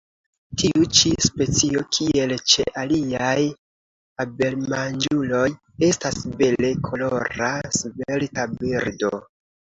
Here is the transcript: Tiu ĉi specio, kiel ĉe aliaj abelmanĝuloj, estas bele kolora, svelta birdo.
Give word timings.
Tiu 0.59 0.85
ĉi 0.99 1.09
specio, 1.25 1.83
kiel 1.97 2.33
ĉe 2.53 2.65
aliaj 2.83 3.35
abelmanĝuloj, 4.25 5.45
estas 5.91 6.19
bele 6.41 6.73
kolora, 6.91 7.53
svelta 7.83 8.49
birdo. 8.59 9.15